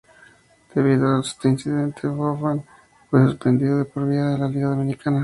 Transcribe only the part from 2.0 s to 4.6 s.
"Offerman" fue suspendido de por vida de la